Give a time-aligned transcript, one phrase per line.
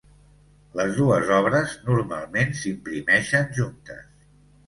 [0.79, 4.03] Les dues obres normalment s'imprimeixen juntes.